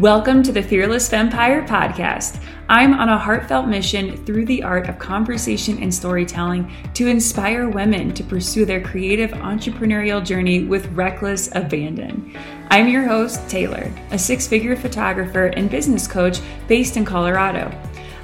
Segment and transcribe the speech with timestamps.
[0.00, 2.42] Welcome to the Fearless Vampire podcast.
[2.70, 8.14] I'm on a heartfelt mission through the art of conversation and storytelling to inspire women
[8.14, 12.34] to pursue their creative entrepreneurial journey with reckless abandon.
[12.70, 17.70] I'm your host, Taylor, a six figure photographer and business coach based in Colorado.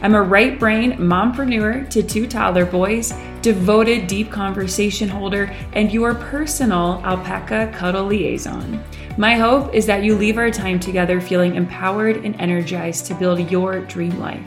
[0.00, 3.12] I'm a right brain mompreneur to two toddler boys,
[3.42, 8.82] devoted deep conversation holder, and your personal alpaca cuddle liaison.
[9.18, 13.50] My hope is that you leave our time together feeling empowered and energized to build
[13.50, 14.46] your dream life.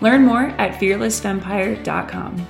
[0.00, 2.46] Learn more at fearlessvampire.com.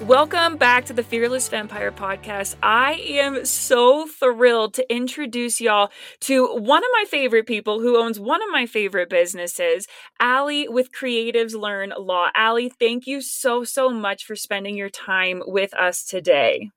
[0.00, 2.56] Welcome back to the Fearless Vampire podcast.
[2.62, 8.20] I am so thrilled to introduce y'all to one of my favorite people who owns
[8.20, 9.86] one of my favorite businesses,
[10.18, 12.28] Allie with Creatives Learn Law.
[12.36, 16.70] Allie, thank you so, so much for spending your time with us today.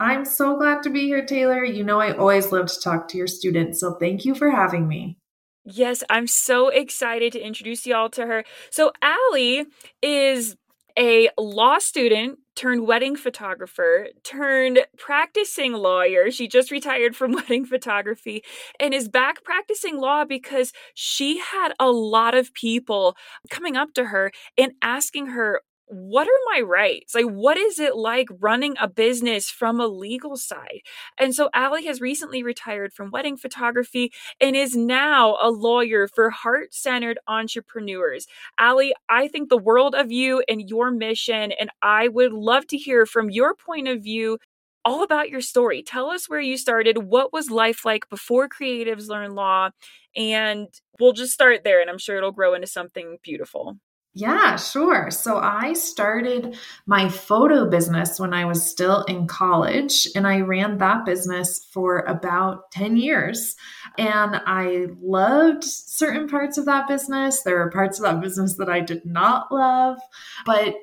[0.00, 1.64] I'm so glad to be here, Taylor.
[1.64, 4.86] You know, I always love to talk to your students, so thank you for having
[4.86, 5.18] me.
[5.64, 8.44] Yes, I'm so excited to introduce y'all to her.
[8.70, 9.66] So, Allie
[10.00, 10.56] is
[10.98, 16.30] a law student turned wedding photographer turned practicing lawyer.
[16.30, 18.42] She just retired from wedding photography
[18.80, 23.16] and is back practicing law because she had a lot of people
[23.48, 27.14] coming up to her and asking her what are my rights?
[27.14, 30.80] Like, what is it like running a business from a legal side?
[31.18, 36.30] And so, Allie has recently retired from wedding photography and is now a lawyer for
[36.30, 38.26] heart centered entrepreneurs.
[38.58, 42.76] Allie, I think the world of you and your mission, and I would love to
[42.76, 44.38] hear from your point of view
[44.84, 45.82] all about your story.
[45.82, 46.98] Tell us where you started.
[46.98, 49.70] What was life like before Creatives Learn Law?
[50.16, 53.78] And we'll just start there, and I'm sure it'll grow into something beautiful.
[54.14, 55.10] Yeah, sure.
[55.10, 56.56] So I started
[56.86, 62.00] my photo business when I was still in college, and I ran that business for
[62.00, 63.54] about 10 years.
[63.96, 67.42] And I loved certain parts of that business.
[67.42, 69.98] There were parts of that business that I did not love.
[70.44, 70.74] But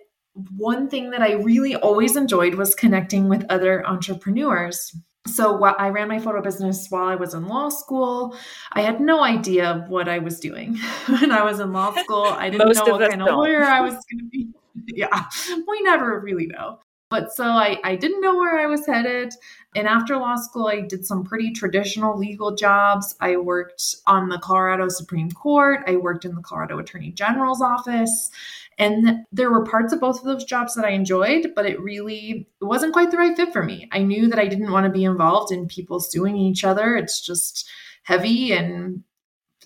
[0.56, 4.96] one thing that I really always enjoyed was connecting with other entrepreneurs
[5.28, 8.38] so I ran my photo business while I was in law school.
[8.74, 10.78] I had no idea what I was doing
[11.08, 12.26] when I was in law school.
[12.26, 13.38] I didn't know what kind of don't.
[13.38, 14.48] lawyer I was going to be.
[14.88, 15.26] Yeah,
[15.68, 16.80] we never really know.
[17.10, 19.34] But so I, I didn't know where I was headed.
[19.76, 23.16] And after law school, I did some pretty traditional legal jobs.
[23.20, 28.32] I worked on the Colorado Supreme Court, I worked in the Colorado Attorney General's office.
[28.78, 32.48] And there were parts of both of those jobs that I enjoyed, but it really
[32.62, 33.88] it wasn't quite the right fit for me.
[33.92, 36.96] I knew that I didn't want to be involved in people suing each other.
[36.98, 37.70] It's just
[38.04, 39.04] heavy and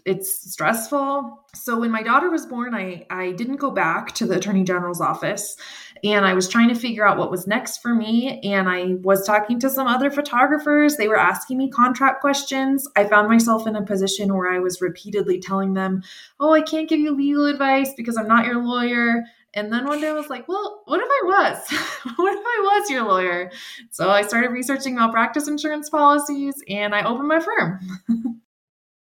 [0.06, 1.46] it's stressful.
[1.56, 5.02] So when my daughter was born, I I didn't go back to the attorney general's
[5.02, 5.56] office
[6.04, 9.26] and I was trying to figure out what was next for me and I was
[9.26, 10.98] talking to some other photographers.
[10.98, 12.88] They were asking me contract questions.
[12.96, 16.02] I found myself in a position where I was repeatedly telling them,
[16.40, 19.24] "Oh, I can't give you legal advice because I'm not your lawyer."
[19.56, 21.58] And then one day I was like, well, what if I was?
[22.18, 23.52] what if I was your lawyer?
[23.90, 27.80] So I started researching malpractice insurance policies and I opened my firm.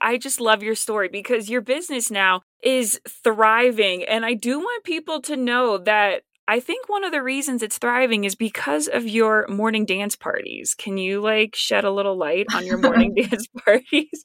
[0.02, 4.04] I just love your story because your business now is thriving.
[4.04, 7.78] And I do want people to know that I think one of the reasons it's
[7.78, 10.76] thriving is because of your morning dance parties.
[10.76, 14.24] Can you like shed a little light on your morning dance parties?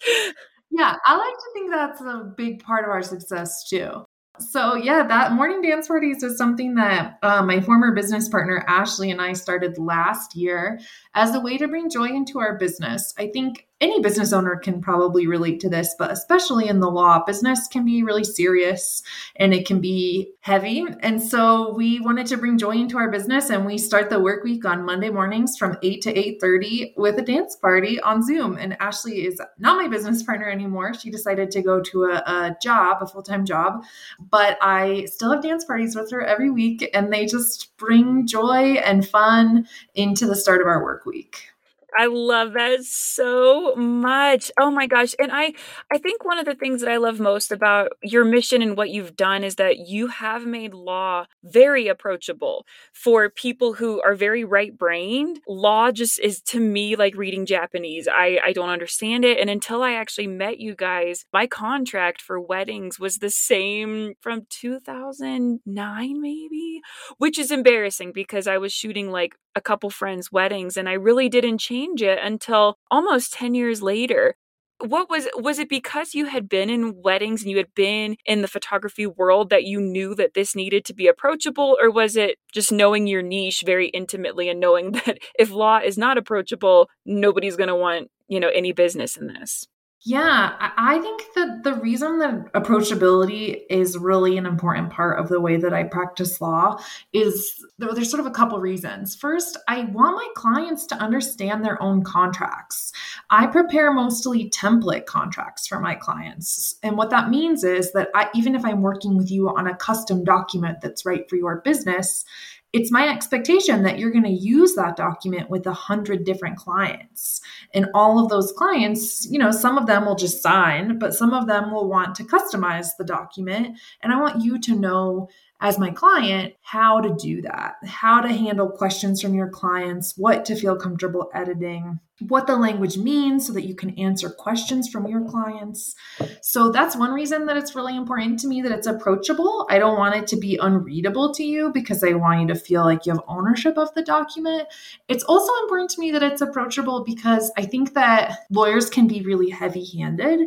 [0.71, 4.05] Yeah, I like to think that's a big part of our success too.
[4.39, 9.11] So yeah, that morning dance parties is something that uh, my former business partner Ashley
[9.11, 10.81] and I started last year
[11.15, 13.13] as a way to bring joy into our business.
[13.19, 17.25] I think any business owner can probably relate to this, but especially in the law,
[17.25, 19.03] business can be really serious
[19.37, 20.85] and it can be heavy.
[21.01, 24.45] And so we wanted to bring joy into our business and we start the work
[24.45, 28.59] week on Monday mornings from 8 to 8:30 with a dance party on Zoom.
[28.59, 30.93] And Ashley is not my business partner anymore.
[30.93, 33.83] She decided to go to a, a job, a full-time job,
[34.31, 38.75] but I still have dance parties with her every week and they just bring joy
[38.75, 41.51] and fun into the start of our work week.
[41.99, 44.51] I love that so much.
[44.59, 45.15] Oh my gosh.
[45.19, 45.55] And I
[45.93, 48.91] I think one of the things that I love most about your mission and what
[48.91, 54.45] you've done is that you have made law very approachable for people who are very
[54.45, 55.41] right-brained.
[55.49, 58.09] Law just is to me like reading Japanese.
[58.11, 62.41] I I don't understand it and until I actually met you guys, my contract for
[62.41, 66.81] weddings was the same from 2009 maybe,
[67.19, 71.29] which is embarrassing because I was shooting like a couple friends' weddings and I really
[71.29, 74.37] didn't change it until almost 10 years later.
[74.83, 78.41] What was was it because you had been in weddings and you had been in
[78.41, 82.39] the photography world that you knew that this needed to be approachable or was it
[82.55, 87.57] just knowing your niche very intimately and knowing that if law is not approachable, nobody's
[87.57, 89.67] going to want you know, any business in this?
[90.03, 95.43] Yeah, I think that the reason that approachability is really an important part of the
[95.43, 96.83] way that I practice law
[97.13, 99.15] is there's sort of a couple reasons.
[99.15, 102.93] First, I want my clients to understand their own contracts.
[103.29, 106.77] I prepare mostly template contracts for my clients.
[106.83, 109.77] And what that means is that I, even if I'm working with you on a
[109.77, 112.25] custom document that's right for your business,
[112.73, 117.41] it's my expectation that you're going to use that document with a hundred different clients.
[117.75, 121.33] And all of those clients you know some of them will just sign but some
[121.33, 123.79] of them will want to customize the document.
[124.03, 125.29] And i want you to know
[125.61, 130.45] as my client how to do that how to handle questions from your clients what
[130.47, 135.07] to feel comfortable editing what the language means so that you can answer questions from
[135.07, 135.95] your clients.
[136.43, 139.67] So that's one reason that it's really important to me that it's approachable.
[139.71, 142.85] I don't want it to be unreadable to you because I want you to feel
[142.85, 144.69] like you have ownership of the document.
[145.09, 149.23] It's also important to me that it's approachable because I think that lawyers can be
[149.23, 150.41] really heavy handed.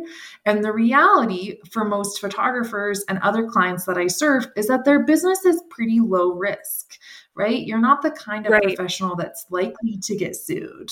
[0.46, 5.04] And the reality for most photographers and other clients that I serve is that their
[5.04, 6.98] business is pretty low risk,
[7.34, 7.66] right?
[7.66, 8.62] You're not the kind of right.
[8.62, 10.90] professional that's likely to get sued.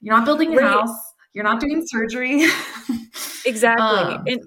[0.00, 0.70] You're not building a right.
[0.70, 0.96] house.
[1.34, 2.46] You're not doing surgery.
[3.46, 3.84] exactly.
[3.84, 4.40] Um, and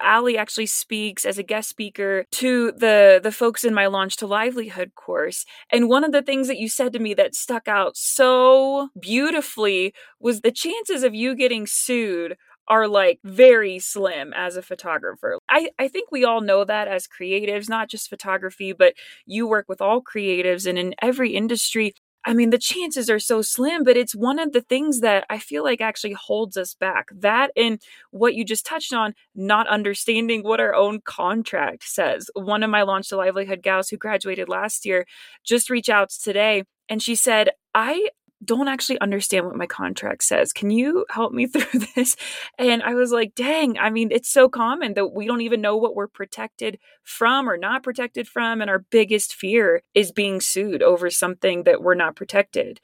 [0.00, 4.26] Allie actually speaks as a guest speaker to the the folks in my launch to
[4.26, 5.44] livelihood course.
[5.72, 9.92] And one of the things that you said to me that stuck out so beautifully
[10.20, 12.36] was the chances of you getting sued
[12.68, 15.38] are like very slim as a photographer.
[15.48, 18.94] I, I think we all know that as creatives, not just photography, but
[19.26, 21.94] you work with all creatives and in every industry.
[22.24, 25.38] I mean, the chances are so slim, but it's one of the things that I
[25.38, 27.08] feel like actually holds us back.
[27.14, 27.80] That and
[28.10, 32.28] what you just touched on, not understanding what our own contract says.
[32.34, 35.06] One of my Launch to Livelihood gals who graduated last year
[35.44, 38.08] just reached out today and she said, I
[38.44, 40.52] don't actually understand what my contract says.
[40.52, 42.16] Can you help me through this?
[42.58, 45.76] And I was like, dang, I mean, it's so common that we don't even know
[45.76, 48.60] what we're protected from or not protected from.
[48.60, 52.80] And our biggest fear is being sued over something that we're not protected.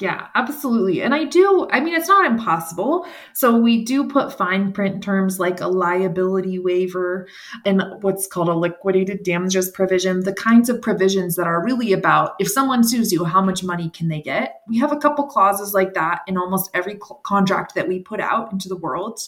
[0.00, 1.02] Yeah, absolutely.
[1.02, 3.06] And I do, I mean, it's not impossible.
[3.32, 7.28] So we do put fine print terms like a liability waiver
[7.64, 12.32] and what's called a liquidated damages provision, the kinds of provisions that are really about
[12.40, 14.56] if someone sues you, how much money can they get?
[14.66, 18.50] We have a couple clauses like that in almost every contract that we put out
[18.50, 19.20] into the world.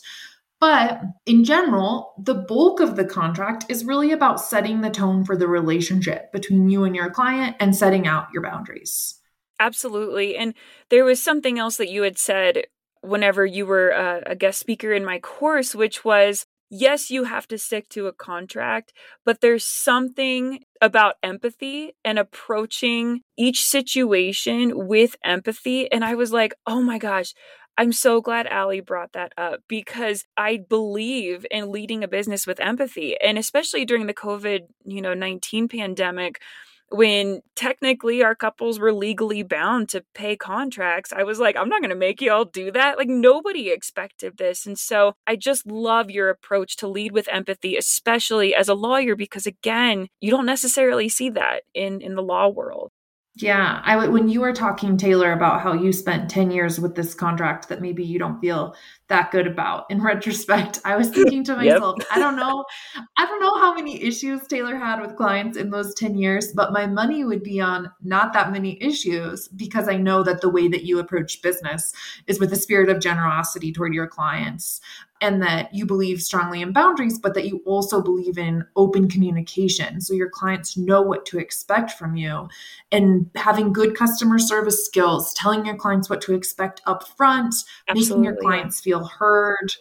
[0.58, 5.36] But in general, the bulk of the contract is really about setting the tone for
[5.36, 9.20] the relationship between you and your client and setting out your boundaries.
[9.58, 10.36] Absolutely.
[10.36, 10.54] And
[10.90, 12.64] there was something else that you had said
[13.00, 17.46] whenever you were a, a guest speaker in my course, which was yes, you have
[17.46, 18.92] to stick to a contract,
[19.24, 25.90] but there's something about empathy and approaching each situation with empathy.
[25.92, 27.34] And I was like, oh my gosh,
[27.78, 32.58] I'm so glad Allie brought that up because I believe in leading a business with
[32.58, 33.16] empathy.
[33.20, 36.40] And especially during the COVID, you know, 19 pandemic,
[36.90, 41.80] when technically our couples were legally bound to pay contracts, I was like, I'm not
[41.80, 42.96] going to make y'all do that.
[42.96, 44.66] Like, nobody expected this.
[44.66, 49.16] And so I just love your approach to lead with empathy, especially as a lawyer,
[49.16, 52.90] because again, you don't necessarily see that in, in the law world.
[53.38, 57.12] Yeah, I when you were talking Taylor about how you spent 10 years with this
[57.12, 58.74] contract that maybe you don't feel
[59.08, 59.84] that good about.
[59.90, 62.08] In retrospect, I was thinking to myself, yep.
[62.10, 62.64] I don't know,
[63.18, 66.72] I don't know how many issues Taylor had with clients in those 10 years, but
[66.72, 70.66] my money would be on not that many issues because I know that the way
[70.68, 71.92] that you approach business
[72.26, 74.80] is with a spirit of generosity toward your clients
[75.20, 80.00] and that you believe strongly in boundaries, but that you also believe in open communication.
[80.00, 82.48] So your clients know what to expect from you
[82.92, 87.54] and having good customer service skills, telling your clients what to expect up front,
[87.88, 88.08] Absolutely.
[88.08, 89.72] making your clients feel heard,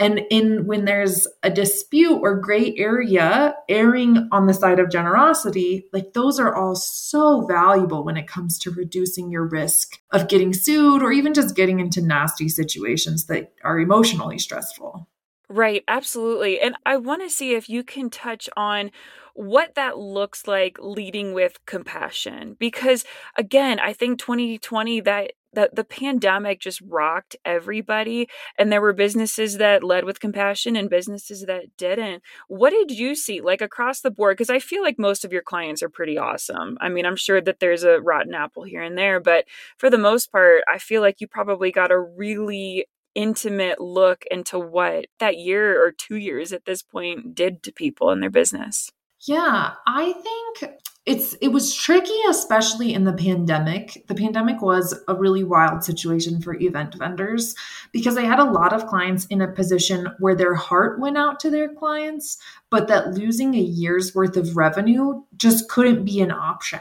[0.00, 5.86] and in when there's a dispute or gray area erring on the side of generosity
[5.92, 10.52] like those are all so valuable when it comes to reducing your risk of getting
[10.52, 15.06] sued or even just getting into nasty situations that are emotionally stressful.
[15.48, 16.60] Right absolutely.
[16.60, 18.90] And i want to see if you can touch on
[19.34, 23.04] what that looks like leading with compassion because
[23.36, 28.28] again i think 2020 that the, the pandemic just rocked everybody
[28.58, 32.22] and there were businesses that led with compassion and businesses that didn't.
[32.48, 34.36] What did you see like across the board?
[34.36, 36.78] Because i feel like most of your clients are pretty awesome.
[36.80, 39.44] I mean i'm sure that there's a rotten apple here and there but
[39.76, 44.58] for the most part i feel like you probably got a really intimate look into
[44.58, 48.90] what that year or two years at this point did to people in their business.
[49.26, 50.74] Yeah i think
[51.10, 54.04] it's it was tricky especially in the pandemic.
[54.06, 57.56] The pandemic was a really wild situation for event vendors
[57.90, 61.40] because i had a lot of clients in a position where their heart went out
[61.40, 62.38] to their clients
[62.70, 66.80] but that losing a year's worth of revenue just couldn't be an option.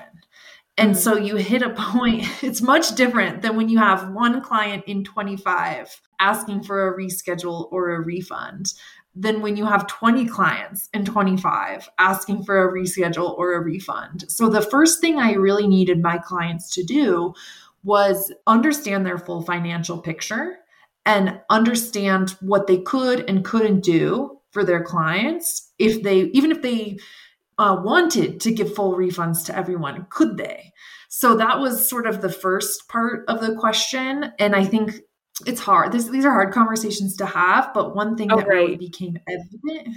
[0.78, 1.00] And mm-hmm.
[1.00, 5.04] so you hit a point it's much different than when you have one client in
[5.04, 8.74] 25 asking for a reschedule or a refund
[9.16, 14.26] than when you have 20 clients and 25 asking for a reschedule or a refund.
[14.30, 17.34] So the first thing I really needed my clients to do
[17.84, 20.58] was understand their full financial picture
[21.06, 26.62] and understand what they could and couldn't do for their clients if they even if
[26.62, 26.98] they
[27.58, 30.72] uh, wanted to give full refunds to everyone could they
[31.08, 35.02] so that was sort of the first part of the question and i think
[35.46, 35.92] it's hard.
[35.92, 38.56] This, these are hard conversations to have, but one thing oh, that right.
[38.56, 39.96] really became evident.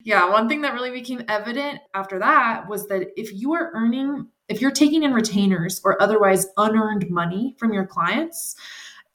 [0.00, 4.28] Yeah, one thing that really became evident after that was that if you are earning,
[4.48, 8.54] if you're taking in retainers or otherwise unearned money from your clients,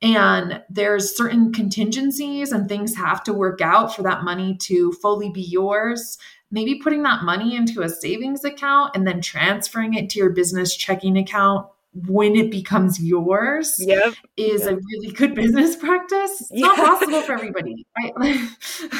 [0.01, 5.29] and there's certain contingencies and things have to work out for that money to fully
[5.29, 6.17] be yours
[6.53, 10.75] maybe putting that money into a savings account and then transferring it to your business
[10.75, 14.13] checking account when it becomes yours yep.
[14.35, 14.71] is yep.
[14.71, 16.41] a really good business practice.
[16.41, 16.67] It's yeah.
[16.67, 18.13] not possible for everybody, right?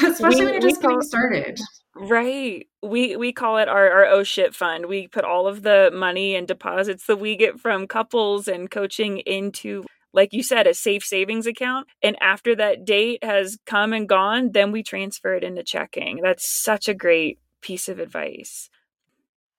[0.02, 1.60] especially we, when you're just getting started.
[1.96, 2.66] Right.
[2.82, 4.86] We we call it our, our oh shit fund.
[4.86, 9.18] We put all of the money and deposits that we get from couples and coaching
[9.18, 11.88] into like you said, a safe savings account.
[12.00, 16.20] And after that date has come and gone, then we transfer it into checking.
[16.22, 18.68] That's such a great piece of advice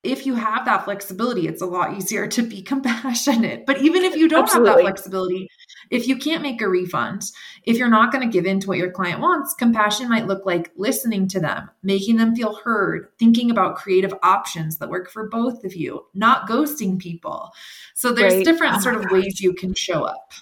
[0.06, 3.66] if you have that flexibility, it's a lot easier to be compassionate.
[3.66, 4.68] But even if you don't Absolutely.
[4.68, 5.48] have that flexibility,
[5.90, 7.30] if you can't make a refund,
[7.64, 10.46] if you're not going to give in to what your client wants, compassion might look
[10.46, 15.28] like listening to them, making them feel heard, thinking about creative options that work for
[15.28, 17.52] both of you, not ghosting people.
[17.94, 18.44] So there's right.
[18.44, 20.32] different oh sort of ways you can show up.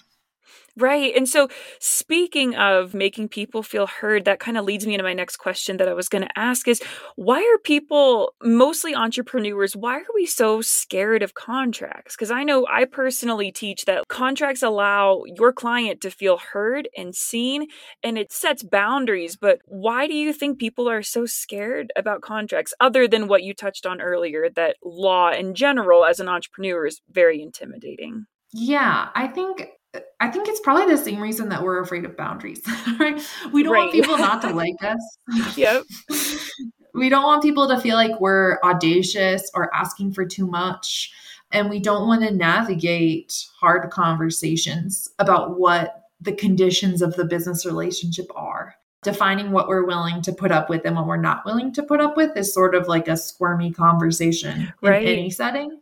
[0.77, 1.15] Right.
[1.15, 1.47] And so,
[1.79, 5.77] speaking of making people feel heard, that kind of leads me into my next question
[5.77, 6.81] that I was going to ask is
[7.15, 12.15] why are people, mostly entrepreneurs, why are we so scared of contracts?
[12.15, 17.15] Because I know I personally teach that contracts allow your client to feel heard and
[17.15, 17.67] seen
[18.03, 19.37] and it sets boundaries.
[19.37, 23.53] But why do you think people are so scared about contracts, other than what you
[23.53, 28.25] touched on earlier, that law in general as an entrepreneur is very intimidating?
[28.51, 29.69] Yeah, I think
[30.19, 32.61] I think it's probably the same reason that we're afraid of boundaries,
[32.99, 33.21] right?
[33.51, 33.79] We don't right.
[33.79, 35.17] want people not to like us.
[35.57, 35.83] Yep.
[36.93, 41.11] we don't want people to feel like we're audacious or asking for too much.
[41.51, 47.65] And we don't want to navigate hard conversations about what the conditions of the business
[47.65, 48.75] relationship are.
[49.03, 52.01] Defining what we're willing to put up with and what we're not willing to put
[52.01, 55.03] up with is sort of like a squirmy conversation right.
[55.03, 55.79] in any setting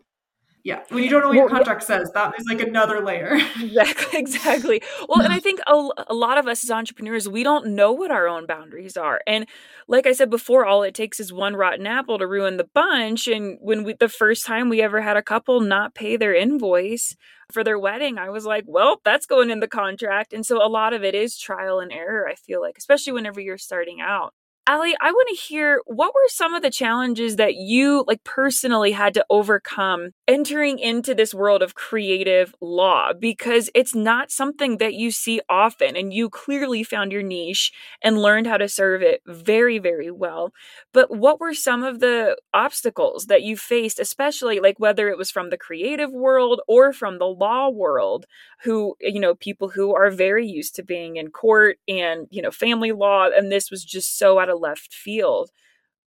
[0.63, 2.11] yeah when you don't know what your contract says.
[2.13, 3.39] That is like another layer.
[3.63, 4.81] Exactly exactly.
[5.07, 8.11] Well and i think a, a, lot of us as entrepreneurs we don't know what
[8.11, 9.21] our own boundaries are.
[9.27, 9.47] And
[9.87, 13.27] like i said before all it takes is one rotten apple to ruin the bunch.
[13.27, 17.15] And when we the first time we ever had a couple not pay their invoice
[17.51, 20.33] for their wedding i was like well that's going in the contract.
[20.33, 23.39] And so a lot of it is trial and error i feel like especially whenever
[23.39, 24.33] you're starting out
[24.65, 28.93] Allie, I want to hear what were some of the challenges that you like personally
[28.93, 34.93] had to overcome entering into this world of creative law because it's not something that
[34.93, 39.21] you see often and you clearly found your niche and learned how to serve it
[39.27, 40.53] very very well.
[40.93, 45.29] But what were some of the obstacles that you faced especially like whether it was
[45.29, 48.25] from the creative world or from the law world
[48.63, 52.51] who you know people who are very used to being in court and you know
[52.51, 55.49] family law and this was just so out of left field.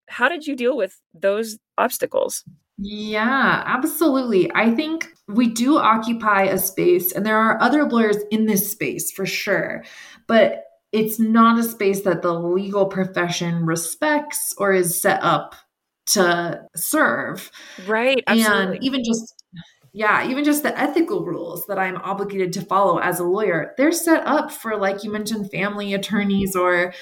[0.09, 2.45] How did you deal with those obstacles?
[2.77, 4.51] Yeah, absolutely.
[4.55, 9.13] I think we do occupy a space, and there are other lawyers in this space
[9.13, 9.85] for sure,
[10.27, 15.55] but it's not a space that the legal profession respects or is set up
[16.07, 17.51] to serve.
[17.87, 18.23] Right.
[18.27, 18.77] Absolutely.
[18.77, 19.44] And even just
[19.97, 23.93] yeah, even just the ethical rules that I'm obligated to follow as a lawyer, they're
[23.93, 26.93] set up for, like you mentioned, family attorneys or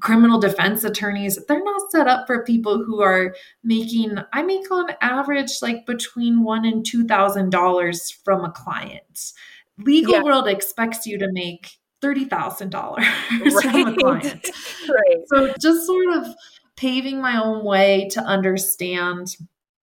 [0.00, 1.38] criminal defense attorneys.
[1.48, 6.42] They're not set up for people who are making, I make on average like between
[6.42, 9.32] one and two thousand dollars from a client.
[9.78, 10.22] Legal yeah.
[10.22, 11.70] world expects you to make
[12.02, 13.06] thirty thousand dollars
[13.62, 14.46] from a client.
[14.90, 15.22] right.
[15.28, 16.26] So just sort of
[16.76, 19.36] paving my own way to understand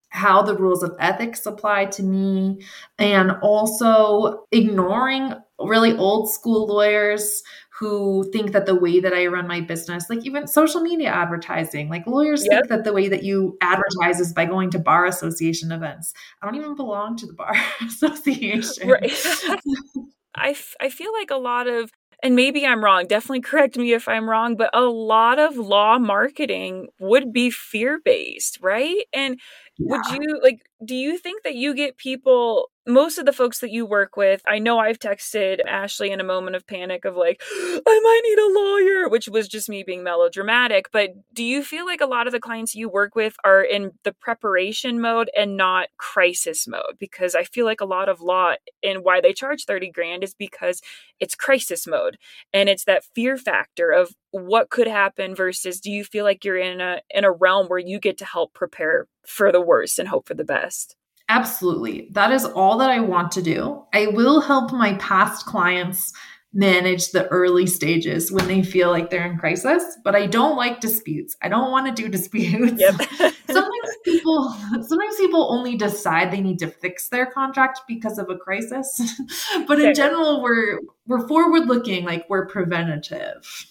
[0.10, 2.62] how the rules of ethics apply to me,
[2.98, 7.44] and also ignoring really old school lawyers
[7.80, 11.90] who think that the way that I run my business, like even social media advertising,
[11.90, 12.52] like lawyers yep.
[12.52, 16.14] think that the way that you advertise is by going to bar association events.
[16.42, 18.90] I don't even belong to the bar association.
[18.90, 19.12] Right.
[20.36, 21.90] I, f- I feel like a lot of
[22.24, 25.98] and maybe I'm wrong, definitely correct me if I'm wrong, but a lot of law
[26.00, 29.04] marketing would be fear based, right?
[29.14, 29.40] And
[29.78, 29.86] yeah.
[29.98, 33.72] would you like, do you think that you get people most of the folks that
[33.72, 37.42] you work with, I know I've texted Ashley in a moment of panic of like,
[37.52, 40.90] I might need a lawyer, which was just me being melodramatic.
[40.92, 43.92] But do you feel like a lot of the clients you work with are in
[44.04, 46.98] the preparation mode and not crisis mode?
[47.00, 50.34] Because I feel like a lot of law and why they charge 30 grand is
[50.34, 50.82] because
[51.20, 52.18] it's crisis mode
[52.54, 56.58] and it's that fear factor of what could happen versus do you feel like you're
[56.58, 60.08] in a in a realm where you get to help prepare for the worst and
[60.08, 60.96] hope for the best?
[61.30, 62.10] Absolutely.
[62.12, 63.84] That is all that I want to do.
[63.94, 66.12] I will help my past clients
[66.52, 70.80] manage the early stages when they feel like they're in crisis, but I don't like
[70.80, 71.38] disputes.
[71.44, 72.82] I don't want to do disputes.
[72.82, 72.96] Yep.
[73.48, 78.36] sometimes people sometimes people only decide they need to fix their contract because of a
[78.36, 79.00] crisis.
[79.68, 83.68] but in general, we're we're forward looking, like we're preventative.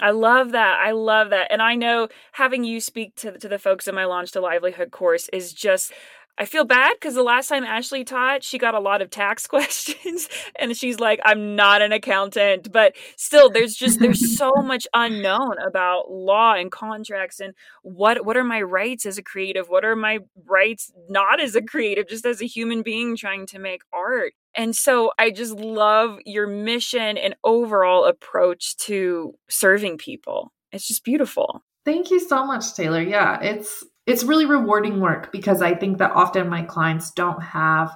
[0.00, 0.80] I love that.
[0.80, 1.52] I love that.
[1.52, 4.90] And I know having you speak to, to the folks in my Launch to Livelihood
[4.90, 5.92] course is just
[6.38, 9.46] I feel bad because the last time Ashley taught, she got a lot of tax
[9.48, 12.72] questions and she's like, I'm not an accountant.
[12.72, 18.36] But still, there's just there's so much unknown about law and contracts and what what
[18.36, 19.68] are my rights as a creative?
[19.68, 23.58] What are my rights not as a creative, just as a human being trying to
[23.58, 24.32] make art?
[24.54, 30.52] And so I just love your mission and overall approach to serving people.
[30.72, 31.62] It's just beautiful.
[31.84, 33.02] Thank you so much, Taylor.
[33.02, 37.92] Yeah, it's it's really rewarding work because I think that often my clients don't have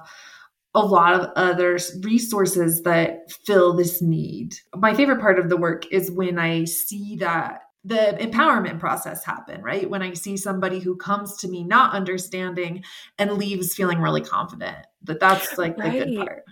[0.73, 4.53] a lot of other resources that fill this need.
[4.75, 9.61] My favorite part of the work is when I see that the empowerment process happen,
[9.61, 9.89] right?
[9.89, 12.83] When I see somebody who comes to me not understanding
[13.17, 14.77] and leaves feeling really confident.
[15.03, 15.99] That that's like right.
[15.99, 16.43] the good part.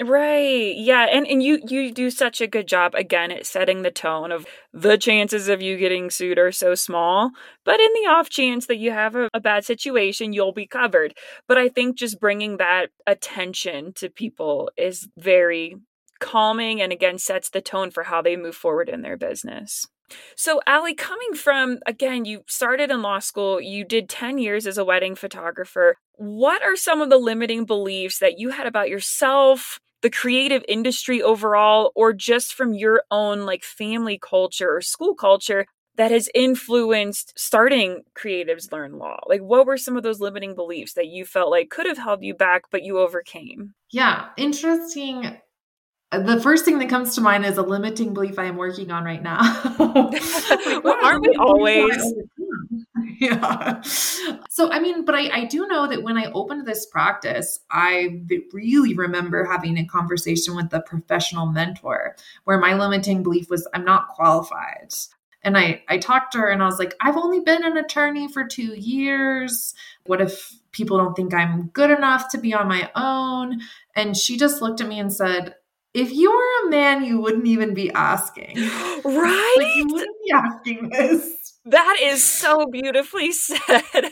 [0.00, 0.76] Right.
[0.76, 1.06] Yeah.
[1.10, 4.46] And and you you do such a good job again at setting the tone of
[4.72, 7.32] the chances of you getting sued are so small.
[7.64, 11.14] But in the off chance that you have a, a bad situation, you'll be covered.
[11.48, 15.74] But I think just bringing that attention to people is very
[16.20, 19.84] calming and again sets the tone for how they move forward in their business.
[20.36, 24.78] So, Allie, coming from, again, you started in law school, you did 10 years as
[24.78, 25.96] a wedding photographer.
[26.14, 31.22] What are some of the limiting beliefs that you had about yourself, the creative industry
[31.22, 37.32] overall or just from your own like family culture or school culture that has influenced
[37.36, 41.50] starting creatives learn law like what were some of those limiting beliefs that you felt
[41.50, 45.38] like could have held you back but you overcame yeah interesting
[46.10, 48.90] uh, the first thing that comes to mind is a limiting belief I am working
[48.90, 49.40] on right now.
[50.82, 52.14] well, aren't we always?
[53.18, 53.80] yeah.
[53.82, 58.22] So, I mean, but I, I do know that when I opened this practice, I
[58.52, 63.84] really remember having a conversation with a professional mentor where my limiting belief was I'm
[63.84, 64.92] not qualified.
[65.42, 68.28] And I, I talked to her and I was like, I've only been an attorney
[68.28, 69.72] for two years.
[70.04, 73.60] What if people don't think I'm good enough to be on my own?
[73.94, 75.54] And she just looked at me and said,
[75.94, 78.56] if you were a man, you wouldn't even be asking.
[79.04, 79.54] Right?
[79.58, 81.37] Like, you wouldn't be asking this.
[81.70, 84.10] That is so beautifully said.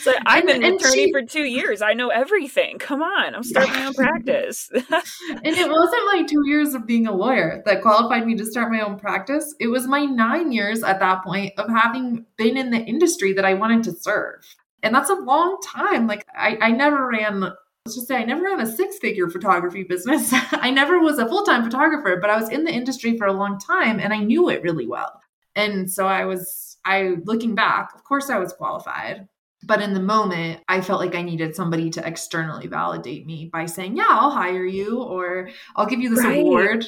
[0.00, 1.82] so I've been an attorney she, for two years.
[1.82, 2.78] I know everything.
[2.78, 4.70] Come on, I'm starting my own practice.
[4.72, 8.72] and it wasn't like two years of being a lawyer that qualified me to start
[8.72, 9.54] my own practice.
[9.60, 13.44] It was my nine years at that point of having been in the industry that
[13.44, 14.44] I wanted to serve.
[14.82, 16.06] And that's a long time.
[16.06, 17.52] Like I, I never ran
[17.86, 20.30] let's just say I never ran a six figure photography business.
[20.52, 23.32] I never was a full time photographer, but I was in the industry for a
[23.32, 25.20] long time and I knew it really well.
[25.56, 29.28] And so I was, I looking back, of course I was qualified.
[29.62, 33.66] But in the moment, I felt like I needed somebody to externally validate me by
[33.66, 36.40] saying, Yeah, I'll hire you or I'll give you this right.
[36.40, 36.86] award.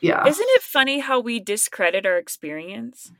[0.00, 0.26] Yeah.
[0.26, 3.12] Isn't it funny how we discredit our experience?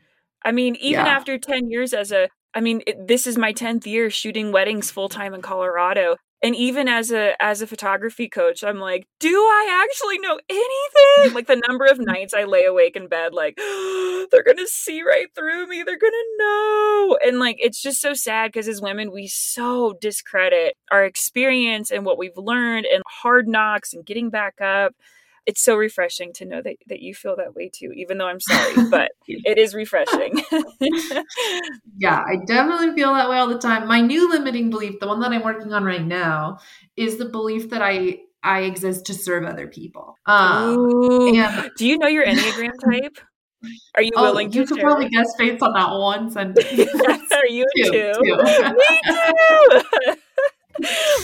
[0.45, 1.13] I mean, even yeah.
[1.13, 4.91] after 10 years as a I mean, it, this is my 10th year shooting weddings
[4.91, 9.35] full time in Colorado and even as a as a photography coach i'm like do
[9.35, 11.35] i actually know anything?
[11.35, 15.03] Like the number of nights i lay awake in bed like oh, they're gonna see
[15.03, 15.83] right through me.
[15.83, 17.19] They're gonna know.
[17.25, 22.05] And like it's just so sad because as women we so discredit our experience and
[22.05, 24.95] what we've learned and hard knocks and getting back up
[25.47, 28.41] it's so refreshing to know that, that you feel that way too, even though I'm
[28.41, 30.43] sorry, but it is refreshing.
[31.99, 33.87] yeah, I definitely feel that way all the time.
[33.87, 36.59] My new limiting belief, the one that I'm working on right now,
[36.97, 40.17] is the belief that I I exist to serve other people.
[40.27, 41.35] Um, Ooh.
[41.35, 43.19] And, do you know your Enneagram type?
[43.95, 44.59] Are you oh, willing to?
[44.59, 46.69] You could probably guess based on that one sentence.
[47.33, 48.13] are you two, two?
[48.23, 48.37] two.
[48.37, 50.15] Me too.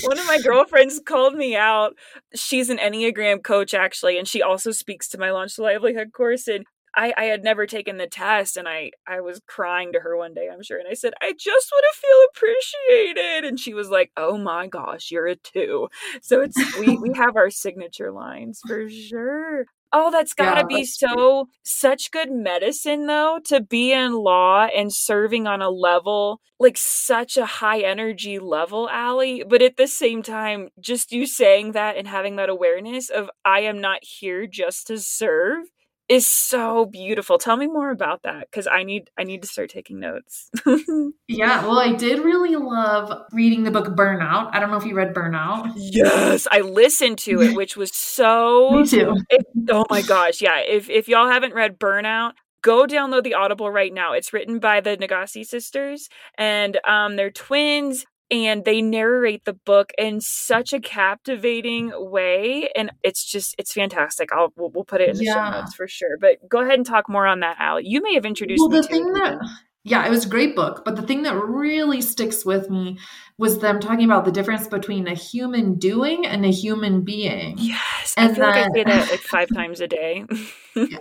[0.02, 1.94] One of my girlfriends called me out.
[2.34, 6.48] She's an Enneagram coach, actually, and she also speaks to my Launch to Livelihood course.
[6.48, 10.16] And I, I had never taken the test and I, I was crying to her
[10.16, 10.78] one day, I'm sure.
[10.78, 12.26] And I said, I just want to feel
[13.14, 13.48] appreciated.
[13.48, 15.88] And she was like, Oh my gosh, you're a two.
[16.20, 19.66] So it's we, we have our signature lines for sure.
[19.92, 24.92] Oh, that's gotta yeah, be so such good medicine though to be in law and
[24.92, 29.42] serving on a level like such a high energy level, Allie.
[29.48, 33.60] But at the same time, just you saying that and having that awareness of I
[33.60, 35.64] am not here just to serve
[36.10, 37.38] is so beautiful.
[37.38, 40.50] Tell me more about that because I need I need to start taking notes.
[41.28, 44.50] yeah, well, I did really love reading the book Burnout.
[44.52, 45.72] I don't know if you read Burnout.
[45.76, 48.70] Yes, I listened to it, which was so.
[48.72, 49.16] Me too.
[49.30, 50.58] It, oh my gosh, yeah.
[50.58, 54.80] If if y'all haven't read Burnout, go download the audible right now it's written by
[54.80, 60.80] the Nagoski sisters and um, they're twins and they narrate the book in such a
[60.80, 64.32] captivating way and it's just it's fantastic.
[64.32, 65.52] I'll we'll, we'll put it in the yeah.
[65.52, 68.14] show notes for sure but go ahead and talk more on that al you may
[68.14, 69.38] have introduced well, the thing that
[69.84, 72.98] yeah it was a great book but the thing that really sticks with me
[73.38, 77.56] was them talking about the difference between a human doing and a human being.
[77.58, 80.24] Yes and i feel like i say that like five times a day.
[80.74, 80.98] Yeah.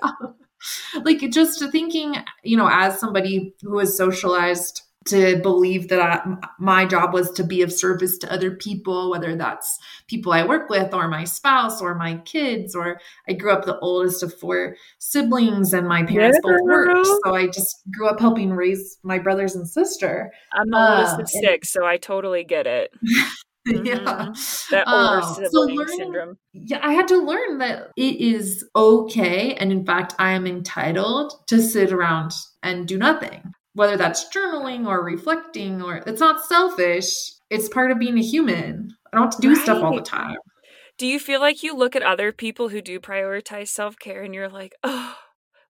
[1.03, 6.85] Like just thinking you know as somebody who is socialized to believe that I, my
[6.85, 10.93] job was to be of service to other people, whether that's people I work with
[10.93, 15.73] or my spouse or my kids, or I grew up the oldest of four siblings
[15.73, 16.51] and my parents yeah.
[16.51, 17.07] both worked.
[17.25, 20.31] So I just grew up helping raise my brothers and sister.
[20.53, 22.91] I'm the oldest of uh, six, so I totally get it.
[23.67, 23.85] Mm-hmm.
[23.85, 24.33] yeah
[24.71, 28.65] that older um, sibling so learning, syndrome yeah i had to learn that it is
[28.73, 32.31] okay and in fact i am entitled to sit around
[32.63, 33.43] and do nothing
[33.79, 38.93] whether that's journaling or reflecting or it's not selfish it's part of being a human
[39.13, 39.63] i don't have to do right.
[39.63, 40.35] stuff all the time
[40.97, 44.49] do you feel like you look at other people who do prioritize self-care and you're
[44.49, 45.15] like oh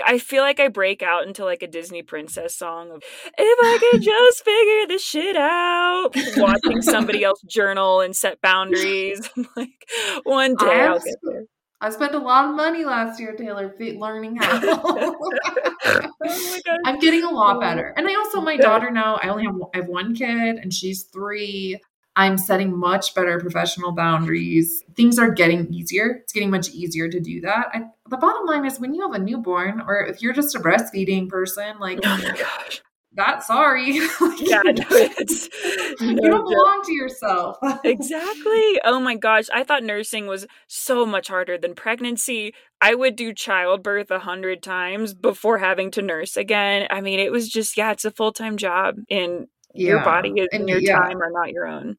[0.01, 3.03] I feel like I break out into like a Disney princess song of
[3.37, 9.29] if I could just figure this shit out, watching somebody else journal and set boundaries.
[9.57, 9.85] like
[10.23, 11.43] one day I'll get there.
[11.81, 14.59] I spent a lot of money last year, Taylor, learning how.
[14.83, 15.31] oh
[16.85, 17.93] I'm getting a lot better.
[17.95, 21.03] And I also, my daughter now, I only have, I have one kid and she's
[21.03, 21.79] three.
[22.15, 24.83] I'm setting much better professional boundaries.
[24.95, 26.19] Things are getting easier.
[26.23, 27.67] It's getting much easier to do that.
[27.73, 30.59] I, the bottom line is when you have a newborn or if you're just a
[30.59, 32.81] breastfeeding person, like, oh my gosh,
[33.13, 33.93] that sorry.
[34.37, 35.49] yeah, no, it's,
[36.01, 37.57] no you don't belong to yourself.
[37.83, 38.79] exactly.
[38.83, 39.45] Oh my gosh.
[39.53, 42.53] I thought nursing was so much harder than pregnancy.
[42.81, 46.87] I would do childbirth a hundred times before having to nurse again.
[46.89, 49.87] I mean, it was just, yeah, it's a full time job and yeah.
[49.87, 50.99] your body and your yeah.
[50.99, 51.97] time are not your own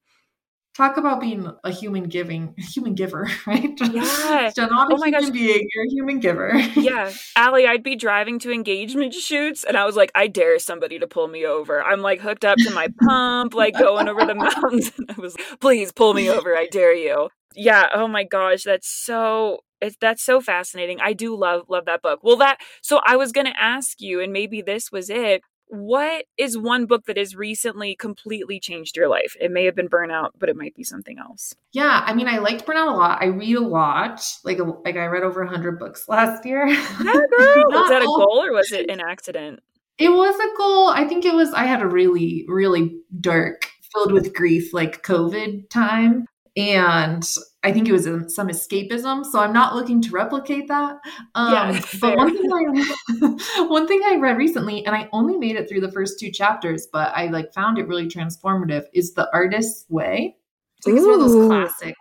[0.81, 3.79] talk about being a human giving human giver right?
[3.93, 4.51] Yeah.
[4.51, 5.31] So not a oh my human gosh.
[5.31, 6.53] being you're a human giver.
[6.81, 7.13] Yeah.
[7.37, 11.07] Allie I'd be driving to engagement shoots and I was like I dare somebody to
[11.07, 11.83] pull me over.
[11.83, 15.37] I'm like hooked up to my pump like going over the mountains and I was
[15.37, 17.29] like, please pull me over I dare you.
[17.55, 17.89] Yeah.
[17.93, 18.63] Oh my gosh.
[18.63, 21.01] That's so it's that's so fascinating.
[21.01, 22.21] I do love love that book.
[22.23, 26.27] Well, that so I was going to ask you, and maybe this was it what
[26.37, 29.37] is one book that has recently completely changed your life?
[29.41, 31.55] It may have been Burnout, but it might be something else.
[31.73, 33.23] Yeah, I mean, I liked Burnout a lot.
[33.23, 34.23] I read a lot.
[34.45, 36.67] Like, like I read over hundred books last year.
[36.67, 36.75] Girl.
[36.75, 39.61] was that a goal or was it an accident?
[39.99, 40.89] It was a goal.
[40.89, 41.53] I think it was.
[41.53, 47.29] I had a really, really dark, filled with grief, like COVID time, and
[47.63, 49.25] I think it was some escapism.
[49.25, 50.97] So I'm not looking to replicate that.
[51.35, 55.57] Um, yeah, but one thing I one thing I read recently, and I only made
[55.57, 58.85] it through the first two chapters, but I like found it really transformative.
[58.93, 60.37] Is the Artist's Way?
[60.79, 61.95] It's like it's one of those classic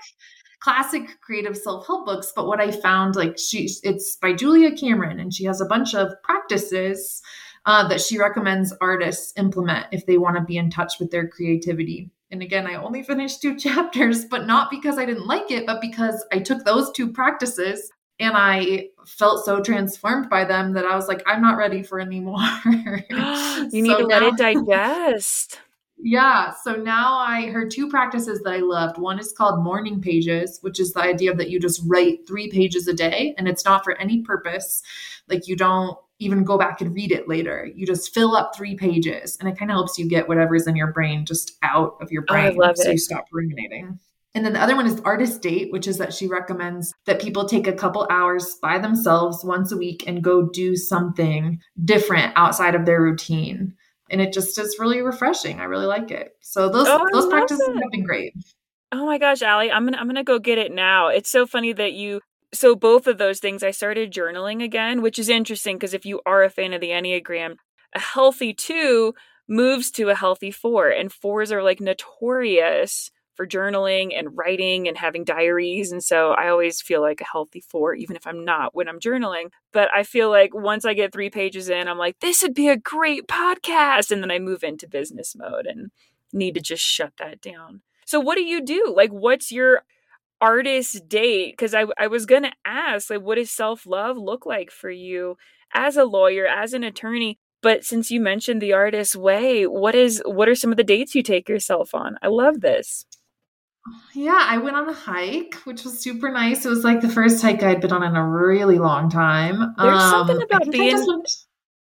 [0.61, 5.33] classic creative self-help books but what i found like she it's by julia cameron and
[5.33, 7.21] she has a bunch of practices
[7.65, 11.27] uh, that she recommends artists implement if they want to be in touch with their
[11.27, 15.65] creativity and again, I only finished two chapters, but not because I didn't like it,
[15.65, 20.85] but because I took those two practices and I felt so transformed by them that
[20.85, 22.37] I was like, I'm not ready for any more.
[22.65, 25.61] you need so to let it digest.
[26.01, 26.53] Yeah.
[26.63, 28.97] So now I heard two practices that I loved.
[28.97, 32.87] One is called morning pages, which is the idea that you just write three pages
[32.87, 34.81] a day and it's not for any purpose.
[35.27, 37.67] Like you don't even go back and read it later.
[37.73, 40.75] You just fill up three pages and it kind of helps you get whatever's in
[40.75, 42.45] your brain just out of your brain.
[42.45, 42.93] Oh, I love so it.
[42.93, 43.99] you stop ruminating.
[44.35, 47.45] And then the other one is artist date, which is that she recommends that people
[47.45, 52.75] take a couple hours by themselves once a week and go do something different outside
[52.75, 53.73] of their routine
[54.09, 55.59] and it just is really refreshing.
[55.59, 56.35] I really like it.
[56.41, 57.75] So those Oh, those practices it.
[57.81, 58.33] have been great.
[58.91, 61.07] Oh my gosh, Allie, I'm gonna I'm gonna go get it now.
[61.07, 62.21] It's so funny that you
[62.53, 66.21] so both of those things I started journaling again, which is interesting because if you
[66.25, 67.55] are a fan of the Enneagram,
[67.93, 69.13] a healthy two
[69.47, 74.97] moves to a healthy four, and fours are like notorious for journaling and writing and
[74.97, 75.93] having diaries.
[75.93, 78.99] And so I always feel like a healthy four, even if I'm not when I'm
[78.99, 79.51] journaling.
[79.71, 82.67] But I feel like once I get three pages in, I'm like, this would be
[82.67, 84.11] a great podcast.
[84.11, 85.91] And then I move into business mode and
[86.33, 87.81] need to just shut that down.
[88.05, 88.93] So what do you do?
[88.93, 89.83] Like what's your
[90.41, 91.53] artist date?
[91.53, 95.35] Because I, I was gonna ask, like, what does self-love look like for you
[95.73, 97.37] as a lawyer, as an attorney?
[97.61, 101.13] But since you mentioned the artist way, what is what are some of the dates
[101.15, 102.17] you take yourself on?
[102.21, 103.05] I love this.
[104.13, 106.65] Yeah, I went on a hike, which was super nice.
[106.65, 109.73] It was like the first hike I'd been on in a really long time.
[109.77, 111.23] There's something Um, I about being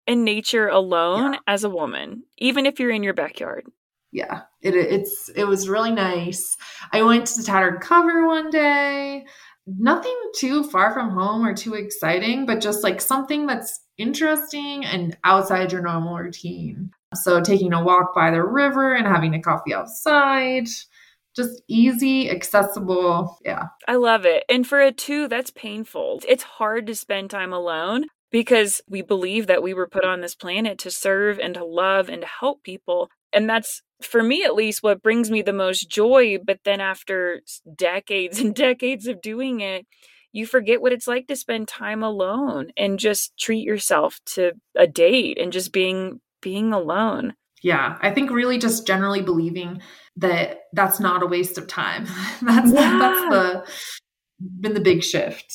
[0.06, 1.38] in nature alone Yeah.
[1.46, 3.66] as a woman, even if you're in your backyard.
[4.12, 6.56] yeah, it it's it was really nice.
[6.92, 9.24] I went to Tattered Cover one day.
[9.66, 15.16] Nothing too far from home or too exciting, but just like something that's interesting and
[15.24, 16.90] outside your normal routine.
[17.14, 20.66] So taking a walk by the river and having a coffee outside,
[21.34, 23.38] just easy, accessible.
[23.42, 23.68] Yeah.
[23.88, 24.44] I love it.
[24.50, 26.20] And for a two, that's painful.
[26.28, 30.34] It's hard to spend time alone because we believe that we were put on this
[30.34, 33.08] planet to serve and to love and to help people.
[33.32, 36.38] And that's, for me at least, what brings me the most joy.
[36.44, 37.40] But then after
[37.74, 39.86] decades and decades of doing it,
[40.32, 44.86] you forget what it's like to spend time alone and just treat yourself to a
[44.86, 47.34] date and just being being alone.
[47.62, 47.96] Yeah.
[48.02, 49.80] I think really just generally believing
[50.16, 52.04] that that's not a waste of time.
[52.42, 52.98] that's Yeah.
[52.98, 53.64] that's the
[54.60, 55.46] been the big shift.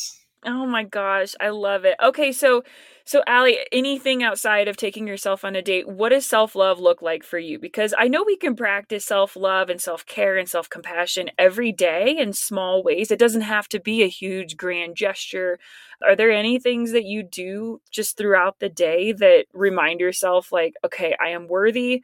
[0.45, 1.95] Oh my gosh, I love it.
[2.01, 2.63] Okay, so
[3.09, 7.23] so Allie, anything outside of taking yourself on a date, what does self-love look like
[7.23, 7.57] for you?
[7.57, 12.83] Because I know we can practice self-love and self-care and self-compassion every day in small
[12.83, 13.09] ways.
[13.09, 15.57] It doesn't have to be a huge grand gesture.
[16.05, 20.75] Are there any things that you do just throughout the day that remind yourself like,
[20.85, 22.03] okay, I am worthy.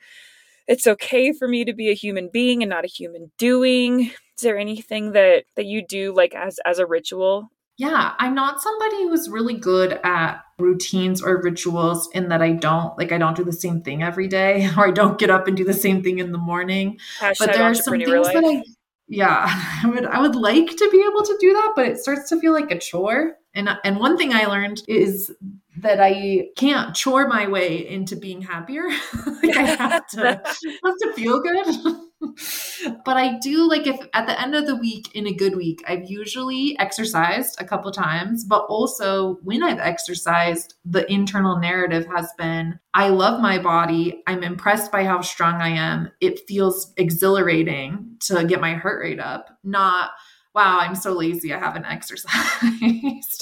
[0.67, 4.09] It's okay for me to be a human being and not a human doing.
[4.37, 8.61] Is there anything that that you do like as as a ritual Yeah, I'm not
[8.61, 13.35] somebody who's really good at routines or rituals in that I don't like I don't
[13.35, 16.01] do the same thing every day or I don't get up and do the same
[16.01, 16.99] thing in the morning.
[17.19, 18.33] Hashtag But there are some things life.
[18.33, 18.63] that I
[19.07, 19.45] yeah,
[19.83, 22.39] I would I would like to be able to do that, but it starts to
[22.39, 23.38] feel like a chore.
[23.53, 25.31] And and one thing I learned is
[25.77, 28.83] that I can't chore my way into being happier.
[29.43, 31.95] like I have to have to feel good.
[33.05, 35.83] but I do like if at the end of the week in a good week,
[35.88, 42.31] I've usually exercised a couple times, but also when I've exercised, the internal narrative has
[42.38, 44.23] been I love my body.
[44.25, 46.11] I'm impressed by how strong I am.
[46.21, 50.11] It feels exhilarating to get my heart rate up, not
[50.55, 51.53] wow, I'm so lazy.
[51.53, 52.33] I haven't exercised.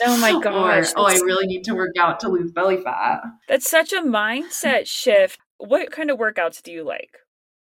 [0.04, 3.22] Oh my Or, gosh, oh, I really need to work out to lose belly fat.
[3.48, 5.40] That's such a mindset shift.
[5.58, 7.20] What kind of workouts do you like?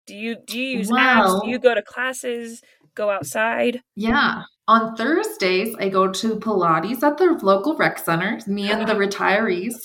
[0.08, 1.44] Do you do you use apps?
[1.44, 2.62] Do you go to classes?
[2.96, 3.82] Go outside?
[3.96, 4.44] Yeah.
[4.68, 9.76] On Thursdays, I go to Pilates at the local rec center, me and the retirees.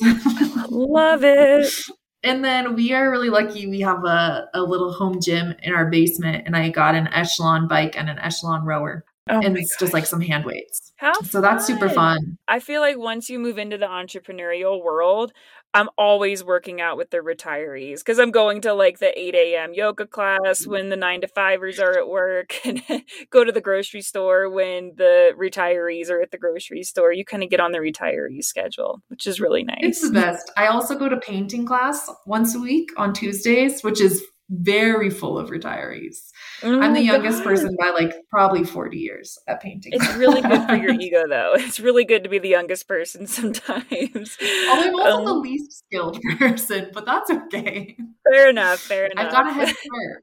[0.70, 1.72] Love it.
[2.24, 3.66] and then we are really lucky.
[3.66, 7.68] We have a, a little home gym in our basement, and I got an echelon
[7.68, 9.04] bike and an echelon rower.
[9.30, 10.92] Oh and it's just like some hand weights.
[10.96, 12.38] How So that's super fun.
[12.48, 15.32] I feel like once you move into the entrepreneurial world,
[15.74, 19.74] I'm always working out with the retirees because I'm going to like the 8 a.m.
[19.74, 20.66] yoga class mm.
[20.66, 22.82] when the nine to fivers are at work and
[23.30, 27.12] go to the grocery store when the retirees are at the grocery store.
[27.12, 29.78] You kind of get on the retiree schedule, which is really nice.
[29.82, 30.50] It's the best.
[30.56, 35.38] I also go to painting class once a week on Tuesdays, which is very full
[35.38, 36.32] of retirees.
[36.64, 37.44] Oh I'm the youngest God.
[37.44, 39.92] person by like probably 40 years at painting.
[39.94, 41.53] It's really good for your ego, though.
[41.55, 44.38] It's really good to be the youngest person sometimes.
[44.68, 47.96] Although I'm also the Um, least skilled person, but that's okay.
[48.31, 48.81] fair enough.
[48.81, 49.27] Fair enough.
[49.27, 50.22] I've got a head start.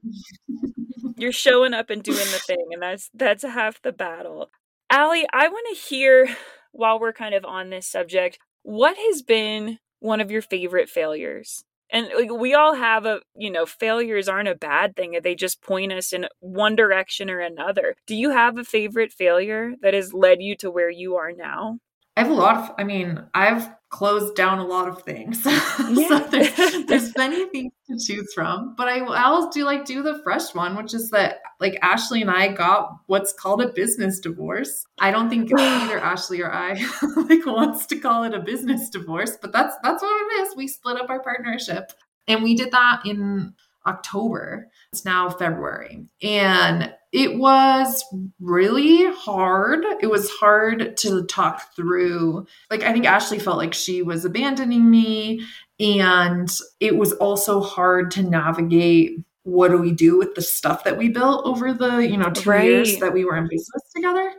[1.16, 4.50] You're showing up and doing the thing, and that's that's half the battle.
[4.90, 6.28] Allie, I want to hear
[6.72, 11.64] while we're kind of on this subject, what has been one of your favorite failures
[11.92, 15.62] and like, we all have a you know failures aren't a bad thing they just
[15.62, 17.94] point us in one direction or another.
[18.06, 21.78] Do you have a favorite failure that has led you to where you are now
[22.20, 25.42] I have a lot of, I mean, I've closed down a lot of things.
[25.90, 26.08] Yeah.
[26.08, 30.02] so there's, there's many things to choose from, but I, I always do like do
[30.02, 34.20] the fresh one, which is that like Ashley and I got what's called a business
[34.20, 34.84] divorce.
[34.98, 36.74] I don't think either Ashley or I
[37.16, 40.56] like wants to call it a business divorce, but that's, that's what it is.
[40.56, 41.90] We split up our partnership
[42.28, 43.54] and we did that in
[43.86, 44.68] October.
[44.92, 46.04] It's now February.
[46.22, 48.04] And it was
[48.38, 49.84] really hard.
[50.00, 52.46] It was hard to talk through.
[52.70, 55.44] Like, I think Ashley felt like she was abandoning me.
[55.80, 60.98] And it was also hard to navigate what do we do with the stuff that
[60.98, 62.64] we built over the, you know, two right.
[62.64, 64.32] years that we were in business together.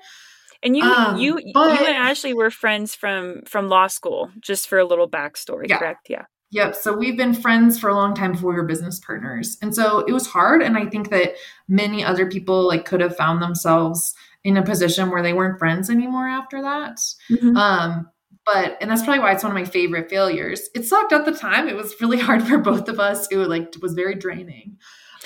[0.64, 4.30] And you, um, you, but, you and Ashley were friends from from law school.
[4.40, 5.80] Just for a little backstory, yeah.
[5.80, 6.08] correct?
[6.08, 6.26] Yeah.
[6.52, 6.76] Yep.
[6.76, 9.58] So we've been friends for a long time before we were business partners.
[9.62, 10.62] And so it was hard.
[10.62, 11.36] And I think that
[11.68, 15.90] many other people like could have found themselves in a position where they weren't friends
[15.90, 16.98] anymore after that.
[17.30, 17.56] Mm-hmm.
[17.56, 18.10] Um,
[18.46, 20.70] but and that's probably why it's one of my favorite failures.
[20.74, 21.68] It sucked at the time.
[21.68, 23.28] It was really hard for both of us.
[23.28, 24.78] It was like was very draining.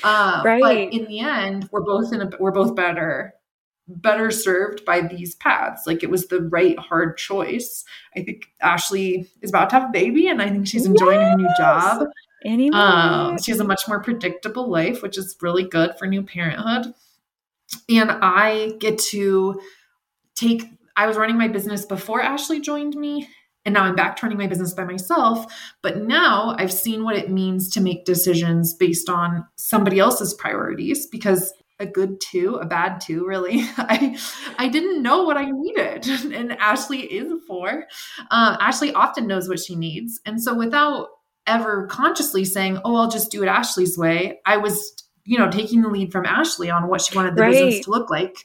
[0.04, 0.62] Uh, right.
[0.62, 3.34] But in the end, we're both in a we're both better
[3.88, 5.86] better served by these paths.
[5.86, 7.84] Like it was the right hard choice.
[8.16, 11.32] I think Ashley is about to have a baby and I think she's enjoying yes!
[11.32, 12.08] her new job.
[12.44, 12.78] Anyway.
[12.78, 16.94] Um, she has a much more predictable life, which is really good for new parenthood.
[17.90, 19.60] And I get to
[20.36, 20.64] take,
[20.96, 23.28] I was running my business before Ashley joined me.
[23.66, 25.52] And now I'm back to running my business by myself.
[25.82, 31.08] But now I've seen what it means to make decisions based on somebody else's priorities
[31.08, 33.62] because a good two, a bad two, really.
[33.78, 34.18] I
[34.58, 37.86] I didn't know what I needed, and Ashley is four.
[38.32, 41.08] Uh, Ashley often knows what she needs, and so without
[41.48, 45.82] ever consciously saying, "Oh, I'll just do it Ashley's way," I was, you know, taking
[45.82, 47.52] the lead from Ashley on what she wanted the right.
[47.52, 48.38] business to look like,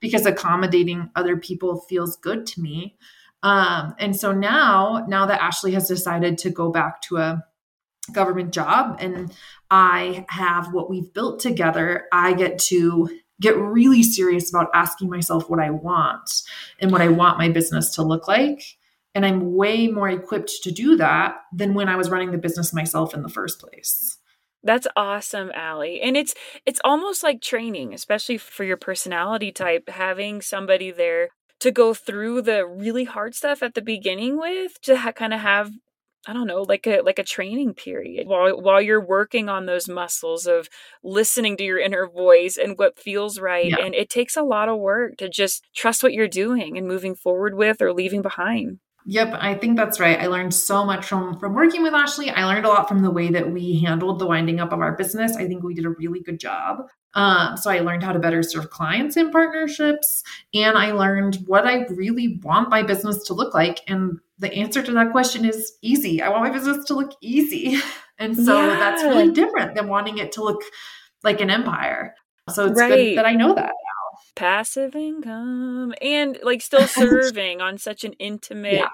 [0.00, 2.96] because accommodating other people feels good to me.
[3.42, 7.44] Um, and so now, now that Ashley has decided to go back to a
[8.12, 9.32] government job and
[9.70, 13.08] I have what we've built together, I get to
[13.40, 16.42] get really serious about asking myself what I want
[16.80, 18.62] and what I want my business to look like.
[19.14, 22.72] And I'm way more equipped to do that than when I was running the business
[22.72, 24.18] myself in the first place.
[24.62, 26.00] That's awesome, Allie.
[26.00, 26.34] And it's
[26.66, 32.42] it's almost like training, especially for your personality type, having somebody there to go through
[32.42, 35.72] the really hard stuff at the beginning with to ha- kind of have
[36.26, 39.88] I don't know, like a like a training period while while you're working on those
[39.88, 40.68] muscles of
[41.02, 43.70] listening to your inner voice and what feels right.
[43.70, 43.84] Yeah.
[43.84, 47.14] And it takes a lot of work to just trust what you're doing and moving
[47.14, 48.80] forward with or leaving behind.
[49.10, 50.20] Yep, I think that's right.
[50.20, 52.28] I learned so much from from working with Ashley.
[52.28, 54.96] I learned a lot from the way that we handled the winding up of our
[54.96, 55.34] business.
[55.34, 56.80] I think we did a really good job.
[57.14, 61.66] Um, so I learned how to better serve clients in partnerships, and I learned what
[61.66, 63.80] I really want my business to look like.
[63.88, 66.22] And the answer to that question is easy.
[66.22, 67.80] I want my business to look easy,
[68.18, 68.76] and so yeah.
[68.76, 70.62] that's really different than wanting it to look
[71.22, 72.14] like an empire.
[72.50, 72.88] So it's right.
[72.88, 73.72] good that I know that
[74.38, 78.88] passive income and like still serving on such an intimate yeah.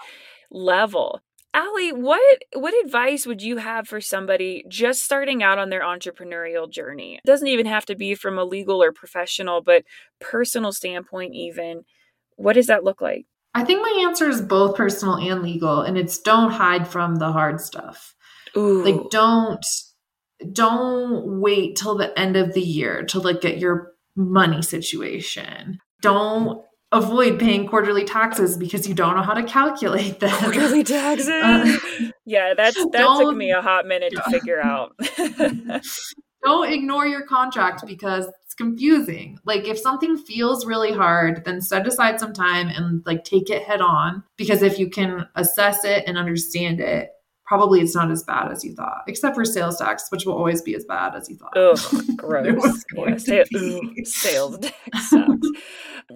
[0.50, 1.20] level.
[1.52, 6.68] Allie, what what advice would you have for somebody just starting out on their entrepreneurial
[6.68, 7.16] journey?
[7.16, 9.84] It doesn't even have to be from a legal or professional, but
[10.20, 11.84] personal standpoint even.
[12.36, 13.26] What does that look like?
[13.54, 17.30] I think my answer is both personal and legal, and it's don't hide from the
[17.32, 18.14] hard stuff.
[18.56, 18.82] Ooh.
[18.84, 19.64] Like don't
[20.52, 25.78] don't wait till the end of the year to like get your money situation.
[26.02, 26.62] Don't
[26.92, 30.30] avoid paying quarterly taxes because you don't know how to calculate them.
[30.30, 31.28] Quarterly taxes.
[31.28, 31.76] Uh,
[32.24, 34.92] yeah, that's that took me a hot minute to figure out.
[36.44, 39.38] don't ignore your contract because it's confusing.
[39.44, 43.62] Like if something feels really hard, then set aside some time and like take it
[43.62, 47.10] head on because if you can assess it and understand it,
[47.46, 50.62] probably it's not as bad as you thought, except for sales tax, which will always
[50.62, 51.52] be as bad as you thought.
[51.56, 51.74] Oh,
[52.16, 52.84] gross.
[52.96, 55.48] yeah, sa- mm, sales tax sucks.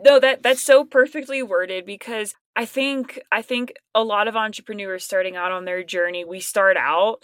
[0.05, 5.05] no, that that's so perfectly worded because I think I think a lot of entrepreneurs
[5.05, 7.23] starting out on their journey, we start out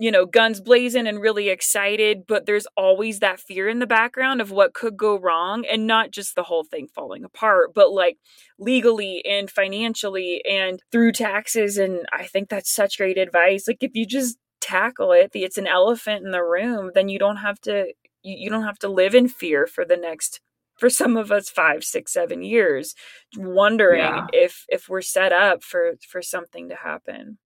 [0.00, 4.40] you know, guns blazing and really excited, but there's always that fear in the background
[4.40, 8.16] of what could go wrong and not just the whole thing falling apart, but like
[8.58, 11.76] legally and financially and through taxes.
[11.76, 13.68] And I think that's such great advice.
[13.68, 17.36] Like if you just tackle it, it's an elephant in the room, then you don't
[17.36, 20.40] have to you, don't have to live in fear for the next
[20.78, 22.94] for some of us five six seven years
[23.36, 24.26] wondering yeah.
[24.32, 27.38] if if we're set up for for something to happen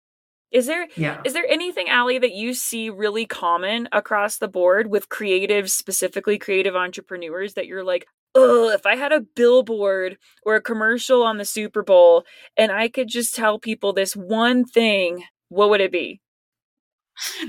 [0.52, 1.20] Is there Yeah.
[1.24, 6.38] is there anything, Allie, that you see really common across the board with creatives, specifically
[6.38, 11.38] creative entrepreneurs, that you're like, oh, if I had a billboard or a commercial on
[11.38, 12.24] the Super Bowl
[12.56, 16.20] and I could just tell people this one thing, what would it be?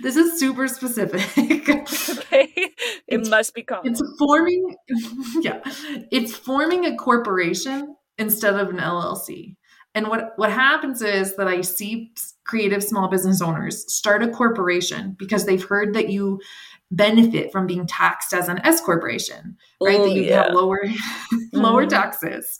[0.01, 1.21] This is super specific.
[2.23, 2.51] Okay.
[2.55, 2.73] it
[3.07, 3.91] It's- must be common.
[3.91, 4.75] It's forming,
[5.41, 5.61] yeah,
[6.11, 9.55] it's forming a corporation instead of an LLC.
[9.95, 12.11] And what what happens is that I see
[12.45, 16.39] creative small business owners start a corporation because they've heard that you
[16.91, 19.99] benefit from being taxed as an S corporation, right?
[19.99, 20.43] Oh, that you yeah.
[20.43, 20.81] have lower
[21.53, 21.89] lower Mhm.
[21.89, 22.59] taxes.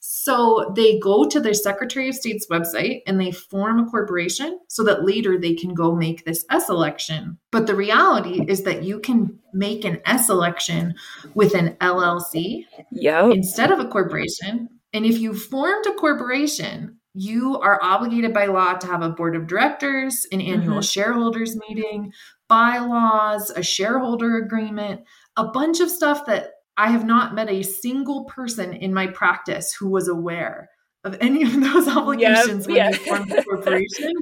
[0.00, 4.82] So they go to their Secretary of State's website and they form a corporation so
[4.84, 7.38] that later they can go make this S election.
[7.52, 10.94] But the reality is that you can make an S election
[11.34, 13.32] with an LLC Yep.
[13.34, 14.68] instead of a corporation.
[14.92, 19.34] And if you formed a corporation, you are obligated by law to have a board
[19.34, 20.92] of directors, an annual Mhm.
[20.92, 22.12] shareholders meeting,
[22.46, 25.00] bylaws, a shareholder agreement,
[25.36, 29.72] a bunch of stuff that I have not met a single person in my practice
[29.72, 30.68] who was aware
[31.04, 32.90] of any of those obligations when yeah.
[32.90, 34.12] they formed a corporation.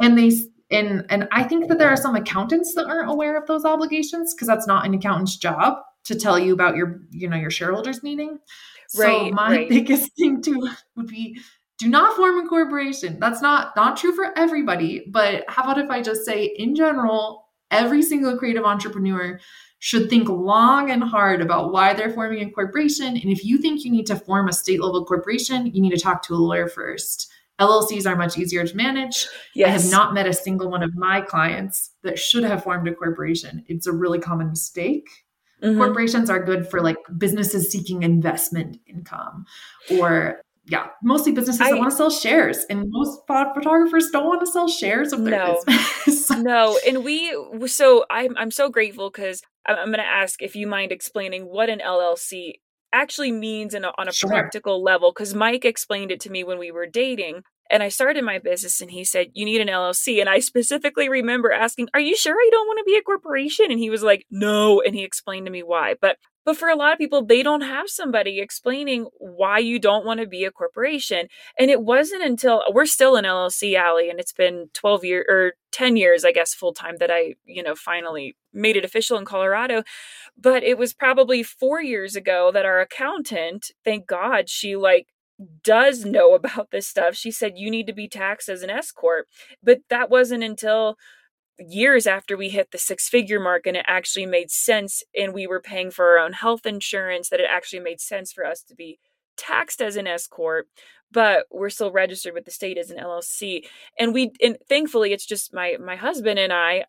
[0.00, 0.32] and they
[0.70, 4.34] and and I think that there are some accountants that aren't aware of those obligations
[4.34, 8.02] because that's not an accountant's job to tell you about your you know your shareholders
[8.02, 8.38] meeting.
[8.96, 9.68] Right, So my right.
[9.68, 11.40] biggest thing too would be
[11.82, 13.18] do not form a corporation.
[13.18, 17.48] That's not not true for everybody, but how about if I just say in general,
[17.72, 19.40] every single creative entrepreneur
[19.80, 23.16] should think long and hard about why they're forming a corporation.
[23.16, 25.98] And if you think you need to form a state level corporation, you need to
[25.98, 27.28] talk to a lawyer first.
[27.58, 29.26] LLCs are much easier to manage.
[29.66, 32.94] I have not met a single one of my clients that should have formed a
[32.94, 33.64] corporation.
[33.66, 35.08] It's a really common mistake.
[35.64, 35.78] Mhm.
[35.78, 39.46] Corporations are good for like businesses seeking investment income
[39.98, 42.64] or yeah, mostly businesses I- that want to sell shares.
[42.70, 45.62] And most photographers don't want to sell shares of their No.
[45.66, 46.30] business.
[46.30, 47.32] no and we
[47.66, 51.44] so i'm, I'm so grateful because i'm, I'm going to ask if you mind explaining
[51.44, 52.54] what an llc
[52.92, 54.28] actually means in a, on a Sure.
[54.30, 58.24] practical level because mike explained it to me when we were dating and i started
[58.24, 62.00] my business and he said you need an llc and i specifically remember asking are
[62.00, 64.94] you sure i don't want to be a corporation and he was like no and
[64.94, 67.88] he explained to me why but but for a lot of people they don't have
[67.88, 71.28] somebody explaining why you don't want to be a corporation
[71.58, 75.46] and it wasn't until we're still in LLC Allie and it's been 12 years or
[75.46, 79.18] er, 10 years, I guess, full time that I, you know, finally made it official
[79.18, 79.82] in Colorado.
[80.36, 85.08] But it was probably four years ago that our accountant, thank God, she like
[85.64, 87.16] does know about this stuff.
[87.16, 89.26] She said, you need to be taxed as an S Corp.
[89.62, 90.96] But that wasn't until
[91.58, 95.46] years after we hit the six figure mark and it actually made sense and we
[95.46, 98.74] were paying for our own health insurance that it actually made sense for us to
[98.74, 98.98] be
[99.36, 100.66] taxed as an S corp
[101.10, 103.64] but we're still registered with the state as an LLC
[103.98, 106.84] and we and thankfully it's just my my husband and I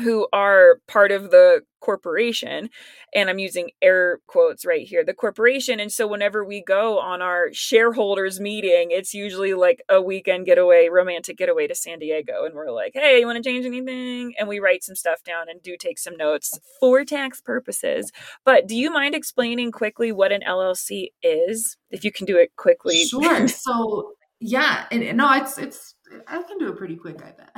[0.00, 2.68] who are part of the corporation
[3.14, 7.22] and I'm using air quotes right here the corporation and so whenever we go on
[7.22, 12.54] our shareholders meeting it's usually like a weekend getaway romantic getaway to San Diego and
[12.54, 14.34] we're like hey you want to change anything?
[14.38, 18.12] And we write some stuff down and do take some notes for tax purposes.
[18.44, 21.76] But do you mind explaining quickly what an LLC is?
[21.90, 23.04] If you can do it quickly.
[23.04, 23.48] Sure.
[23.48, 25.94] So yeah, and, no, it's it's
[26.26, 27.50] I can do it pretty quick, I bet.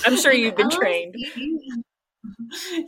[0.06, 1.16] I'm sure you've been LLC trained.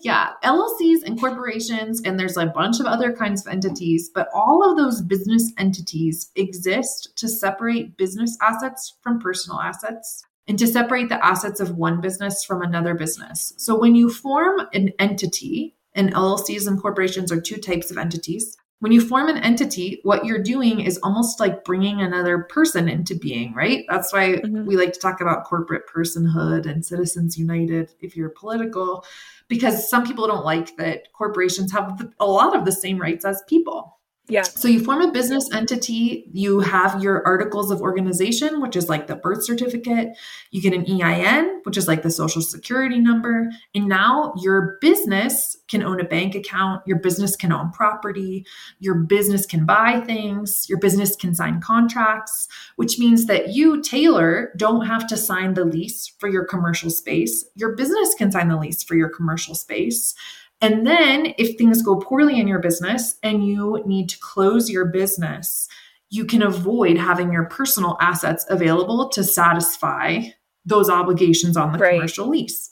[0.03, 4.69] Yeah, LLCs and corporations, and there's a bunch of other kinds of entities, but all
[4.69, 11.09] of those business entities exist to separate business assets from personal assets and to separate
[11.09, 13.55] the assets of one business from another business.
[13.57, 18.57] So when you form an entity, and LLCs and corporations are two types of entities.
[18.83, 23.15] When you form an entity, what you're doing is almost like bringing another person into
[23.15, 23.85] being, right?
[23.89, 24.67] That's why Mhm.
[24.67, 29.05] we like to talk about corporate personhood and Citizens United if you're political,
[29.47, 33.41] because some people don't like that corporations have a lot of the same rights as
[33.47, 33.99] people.
[34.33, 38.89] Yeah So you form a business entity, you have your articles of organization, which is
[38.89, 40.17] like the birth certificate,
[40.51, 45.59] you get an EIN, which is like the social security number, and now your business
[45.69, 48.47] can own a bank account, your business can own property,
[48.81, 54.53] your business can buy things, your business can sign contracts, which means that you, Taylor,
[54.57, 57.45] don't have to sign the lease for your commercial space.
[57.55, 60.15] Your business can sign the lease for your commercial space.
[60.63, 64.87] And then if things go poorly in your business and you need to close your
[64.87, 65.69] business,
[66.09, 70.21] you can avoid having your personal assets available to satisfy
[70.65, 71.95] those obligations on the Right.
[71.95, 72.71] commercial lease.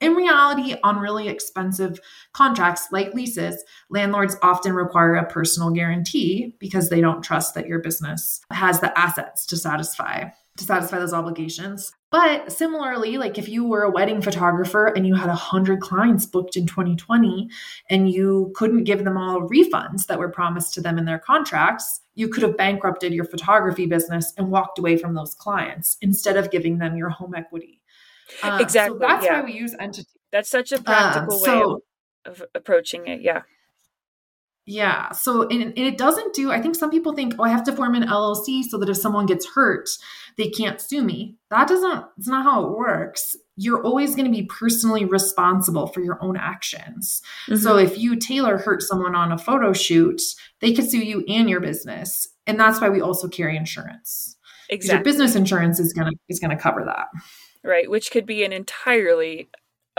[0.00, 2.00] In reality, on really expensive
[2.32, 7.80] contracts like leases, landlords often require a personal guarantee because they don't trust that your
[7.80, 10.24] business has the assets to satisfy
[10.60, 11.92] to satisfy those obligations.
[12.10, 16.56] But similarly, like if you were a wedding photographer and you had 100 clients booked
[16.56, 17.48] in 2020
[17.88, 22.00] and you couldn't give them all refunds that were promised to them in their contracts,
[22.14, 26.50] you could have bankrupted your photography business and walked away from those clients instead of
[26.50, 27.80] giving them your home equity.
[28.42, 28.98] Uh, exactly.
[28.98, 29.40] So that's yeah.
[29.40, 30.08] why we use entity.
[30.32, 31.80] That's such a practical um, so, way
[32.26, 33.22] of, of approaching it.
[33.22, 33.42] Yeah.
[34.70, 35.10] Yeah.
[35.10, 37.96] So and, it doesn't do, I think some people think, oh, I have to form
[37.96, 39.88] an LLC so that if someone gets hurt,
[40.38, 41.34] they can't sue me.
[41.50, 43.34] That doesn't, it's not how it works.
[43.56, 47.20] You're always going to be personally responsible for your own actions.
[47.48, 47.56] Mm-hmm.
[47.56, 50.22] So if you, Taylor, hurt someone on a photo shoot,
[50.60, 52.28] they could sue you and your business.
[52.46, 54.36] And that's why we also carry insurance.
[54.68, 54.98] Exactly.
[54.98, 57.08] Your business insurance is gonna is gonna cover that.
[57.64, 59.50] Right, which could be an entirely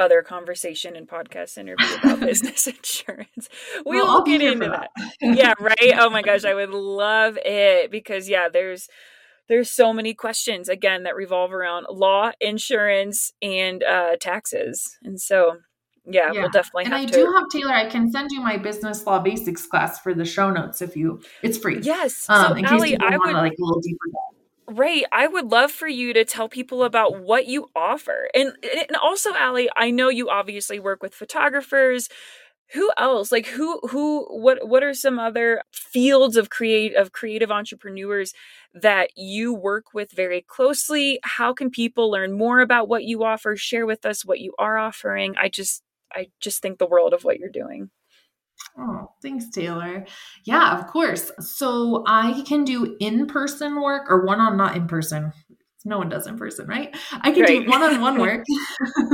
[0.02, 3.50] other conversation and podcast interview about business insurance.
[3.86, 4.90] We well, will get into that.
[4.98, 5.14] that.
[5.38, 5.94] yeah, right.
[5.98, 8.90] Oh my gosh, I would love it because yeah, there's
[9.48, 15.58] there's so many questions again that revolve around law, insurance, and uh, taxes, and so
[16.06, 16.42] yeah, yeah.
[16.42, 16.86] we'll definitely.
[16.86, 17.12] And I to...
[17.12, 17.74] do have Taylor.
[17.74, 21.22] I can send you my business law basics class for the show notes if you.
[21.44, 21.80] It's free.
[21.82, 22.26] Yes.
[22.28, 24.06] Um, so, in Allie, case you I want would like a little deeper.
[24.72, 25.04] Right.
[25.12, 28.30] I would love for you to tell people about what you offer.
[28.34, 32.08] And and also, Allie, I know you obviously work with photographers.
[32.74, 33.32] Who else?
[33.32, 38.34] Like who who what what are some other fields of create of creative entrepreneurs
[38.74, 41.20] that you work with very closely?
[41.24, 43.58] How can people learn more about what you offer?
[43.58, 45.36] Share with us what you are offering.
[45.42, 47.92] I just I just think the world of what you're doing.
[48.78, 50.06] Oh, thanks, Taylor.
[50.44, 51.32] Yeah, of course.
[51.40, 55.34] So I can do in person work or one on, not in person.
[55.84, 56.96] No one does in person, right?
[57.12, 57.64] I can right.
[57.64, 58.46] do one on one work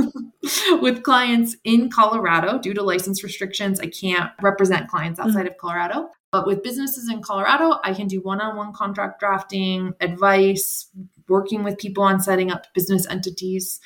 [0.82, 3.80] with clients in Colorado due to license restrictions.
[3.80, 5.48] I can't represent clients outside mm-hmm.
[5.48, 6.10] of Colorado.
[6.30, 10.90] But with businesses in Colorado, I can do one on one contract drafting, advice,
[11.26, 13.80] working with people on setting up business entities.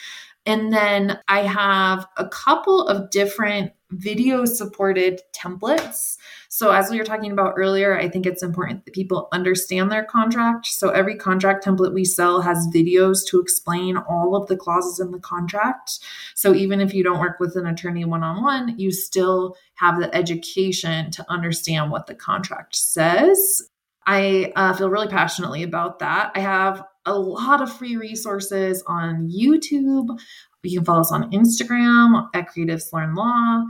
[0.44, 6.16] And then I have a couple of different video supported templates.
[6.48, 10.04] So, as we were talking about earlier, I think it's important that people understand their
[10.04, 10.66] contract.
[10.66, 15.12] So, every contract template we sell has videos to explain all of the clauses in
[15.12, 16.00] the contract.
[16.34, 20.00] So, even if you don't work with an attorney one on one, you still have
[20.00, 23.68] the education to understand what the contract says.
[24.06, 26.32] I uh, feel really passionately about that.
[26.34, 30.18] I have a lot of free resources on YouTube.
[30.62, 33.64] You can follow us on Instagram at Creatives Learn Law.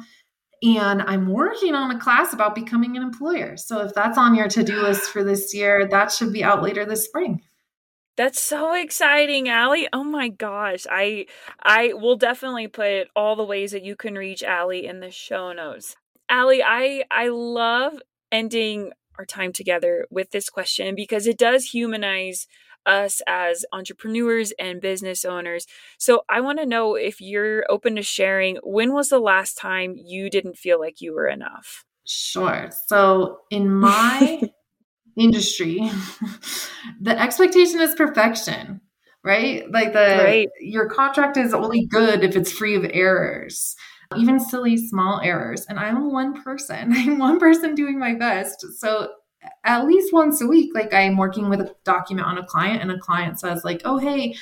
[0.63, 3.57] And I'm working on a class about becoming an employer.
[3.57, 6.63] So if that's on your to do list for this year, that should be out
[6.63, 7.43] later this spring.
[8.17, 9.89] That's so exciting, Allie.
[9.93, 10.87] Oh my gosh.
[10.91, 11.27] I
[11.63, 15.53] I will definitely put all the ways that you can reach Allie in the show
[15.53, 15.97] notes.
[16.29, 22.47] Allie, I I love ending our time together with this question because it does humanize
[22.87, 25.67] us as entrepreneurs and business owners.
[25.99, 29.95] So I want to know if you're open to sharing when was the last time
[29.97, 31.85] you didn't feel like you were enough?
[32.07, 32.71] Sure.
[32.87, 34.51] So in my
[35.17, 35.91] industry,
[37.01, 38.81] the expectation is perfection,
[39.23, 39.71] right?
[39.71, 40.49] Like the right.
[40.61, 43.77] your contract is only good if it's free of errors
[44.17, 45.67] even silly small errors.
[45.69, 46.93] And I'm one person.
[46.93, 48.65] I'm one person doing my best.
[48.79, 49.11] So
[49.65, 52.91] at least once a week, like I'm working with a document on a client and
[52.91, 54.35] a client says, like, oh, hey,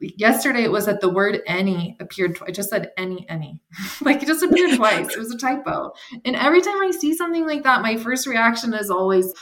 [0.00, 2.48] yesterday it was that the word any appeared twice.
[2.48, 3.60] I just said any, any.
[4.00, 5.14] like it just appeared twice.
[5.14, 5.92] It was a typo.
[6.24, 9.32] And every time I see something like that, my first reaction is always,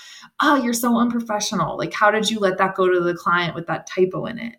[0.41, 1.77] oh, you're so unprofessional.
[1.77, 4.57] Like, how did you let that go to the client with that typo in it?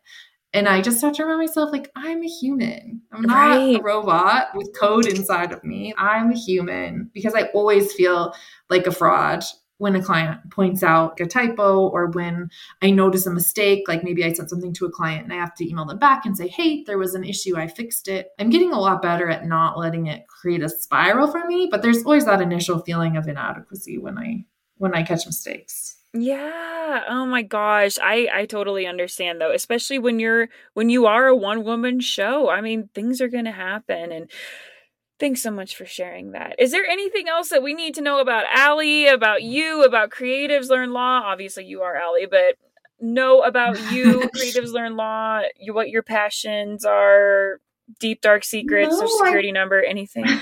[0.54, 3.02] And I just have to remind myself, like, I'm a human.
[3.12, 3.80] I'm not right.
[3.80, 5.94] a robot with code inside of me.
[5.98, 8.34] I'm a human because I always feel
[8.70, 9.44] like a fraud
[9.78, 12.50] when a client points out a typo or when
[12.82, 15.54] I notice a mistake, like maybe I sent something to a client and I have
[15.56, 18.30] to email them back and say, hey, there was an issue, I fixed it.
[18.40, 21.82] I'm getting a lot better at not letting it create a spiral for me, but
[21.82, 24.46] there's always that initial feeling of inadequacy when I
[24.78, 25.98] when I catch mistakes.
[26.14, 27.04] Yeah.
[27.08, 27.98] Oh my gosh.
[28.02, 32.50] I I totally understand though, especially when you're when you are a one woman show.
[32.50, 34.32] I mean, things are going to happen and
[35.20, 36.56] Thanks so much for sharing that.
[36.60, 40.70] Is there anything else that we need to know about Allie, about you, about Creatives
[40.70, 41.22] Learn Law?
[41.24, 42.56] Obviously, you are Allie, but
[43.00, 47.60] know about you, Creatives Learn Law, you, what your passions are,
[48.00, 49.54] deep dark secrets, no, or security I...
[49.54, 50.26] number, anything?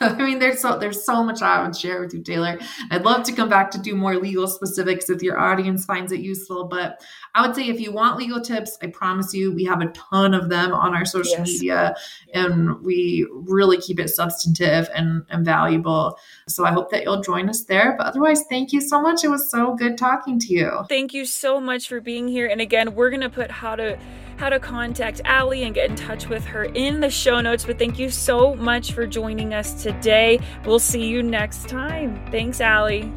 [0.00, 2.58] I mean, there's so there's so much I would share with you, Taylor.
[2.90, 6.20] I'd love to come back to do more legal specifics if your audience finds it
[6.20, 6.64] useful.
[6.64, 7.02] But
[7.34, 10.34] I would say if you want legal tips, I promise you we have a ton
[10.34, 11.48] of them on our social yes.
[11.48, 11.94] media
[12.34, 16.18] and we really keep it substantive and, and valuable.
[16.48, 17.94] So I hope that you'll join us there.
[17.96, 19.24] But otherwise, thank you so much.
[19.24, 20.80] It was so good talking to you.
[20.88, 22.48] Thank you so much for being here.
[22.48, 23.98] And again, we're gonna put how to
[24.36, 27.64] how to contact Allie and get in touch with her in the show notes.
[27.64, 30.40] But thank you so much for joining us today.
[30.64, 32.20] We'll see you next time.
[32.30, 33.12] Thanks, Allie.